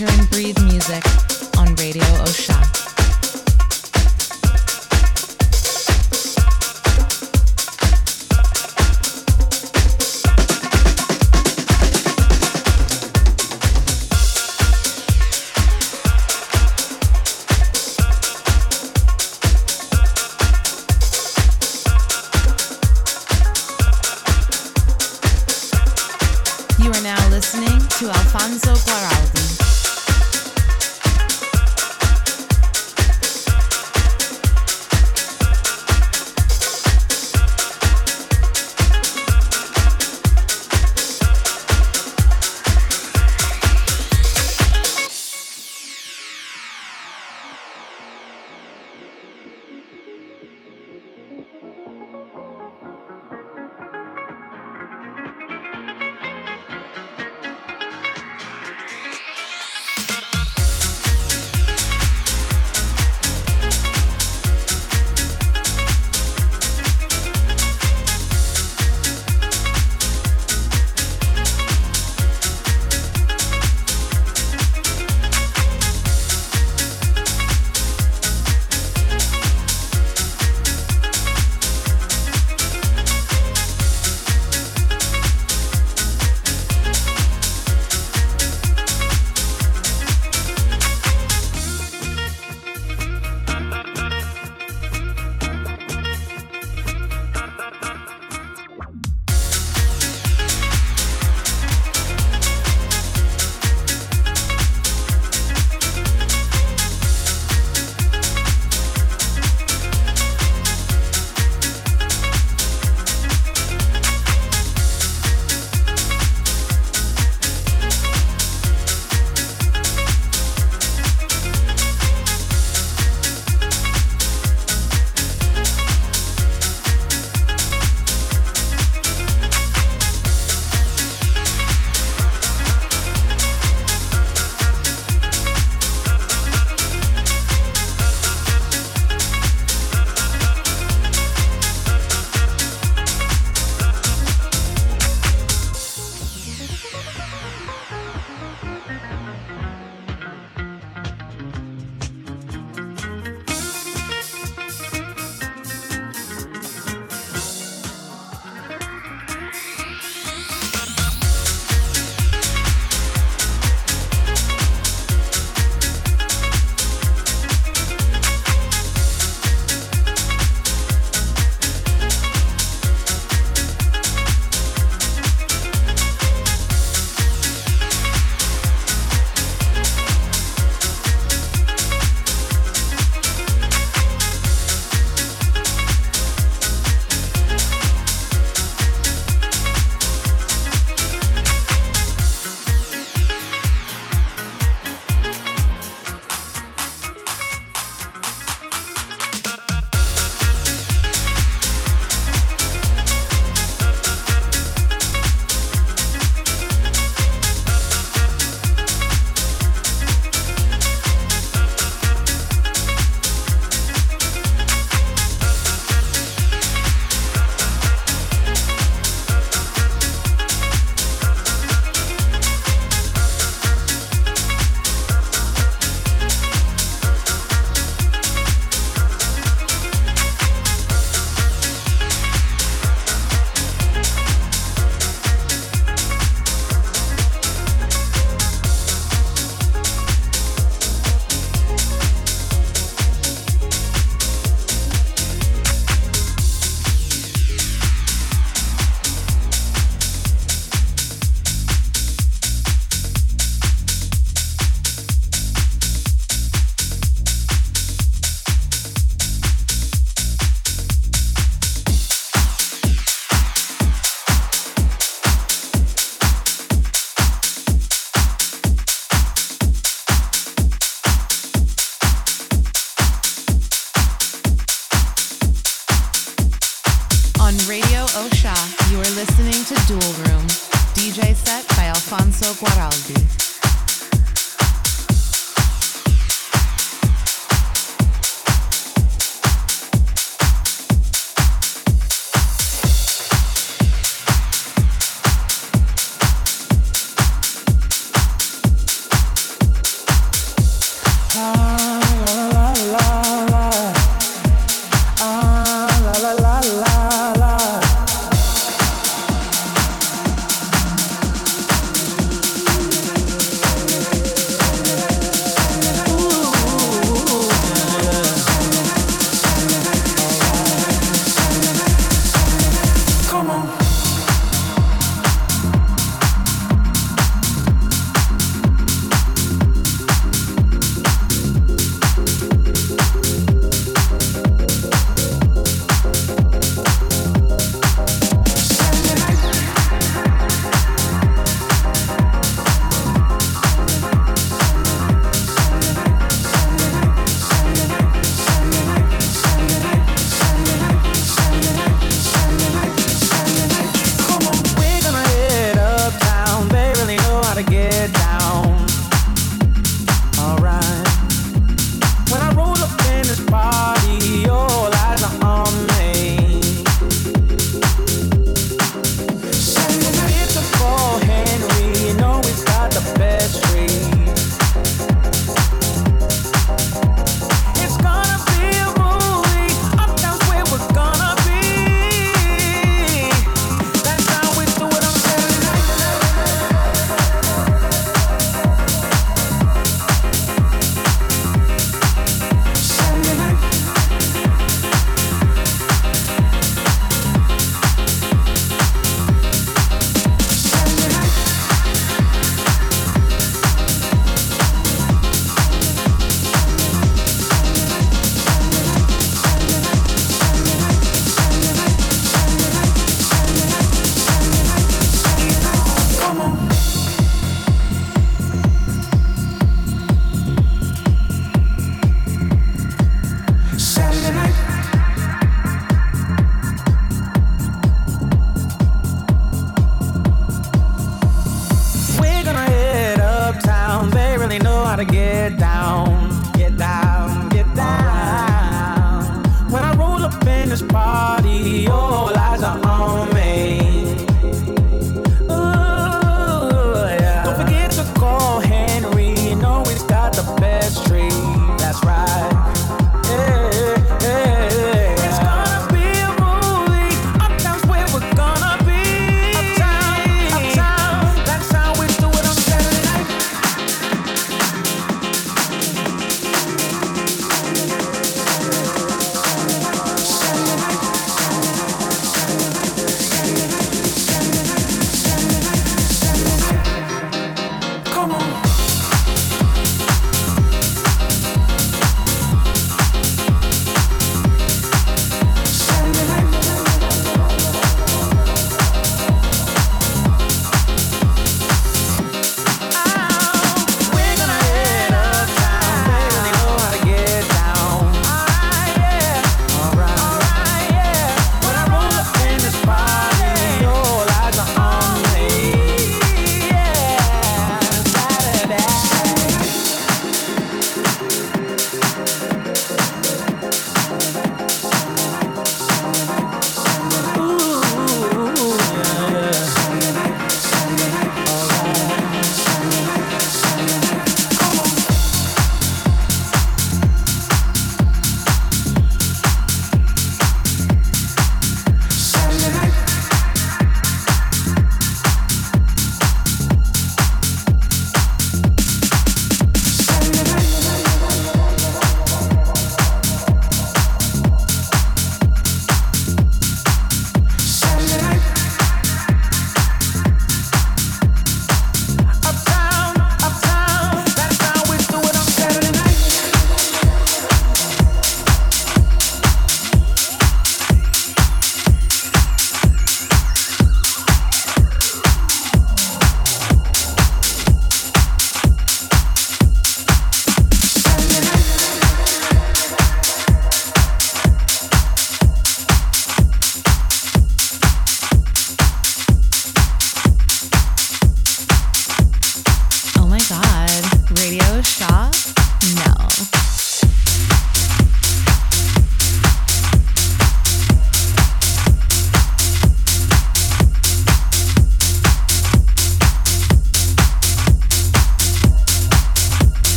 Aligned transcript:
enter 0.00 0.12
and 0.18 0.30
breathe 0.30 0.60
music 0.64 1.04
on 1.56 1.72
Radio 1.76 2.02
Osha. 2.24 2.83